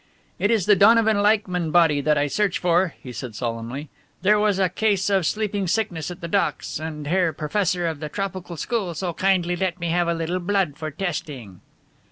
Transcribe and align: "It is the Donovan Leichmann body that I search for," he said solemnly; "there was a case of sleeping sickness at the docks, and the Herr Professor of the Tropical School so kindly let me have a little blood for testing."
"It 0.39 0.49
is 0.49 0.65
the 0.65 0.75
Donovan 0.75 1.21
Leichmann 1.21 1.69
body 1.69 2.01
that 2.01 2.17
I 2.17 2.25
search 2.25 2.57
for," 2.57 2.95
he 3.03 3.13
said 3.13 3.35
solemnly; 3.35 3.89
"there 4.23 4.39
was 4.39 4.57
a 4.57 4.67
case 4.67 5.11
of 5.11 5.27
sleeping 5.27 5.67
sickness 5.67 6.09
at 6.09 6.21
the 6.21 6.27
docks, 6.27 6.79
and 6.79 7.05
the 7.05 7.09
Herr 7.11 7.31
Professor 7.33 7.85
of 7.85 7.99
the 7.99 8.09
Tropical 8.09 8.57
School 8.57 8.95
so 8.95 9.13
kindly 9.13 9.55
let 9.55 9.79
me 9.79 9.89
have 9.89 10.07
a 10.07 10.15
little 10.15 10.39
blood 10.39 10.75
for 10.75 10.89
testing." 10.89 11.61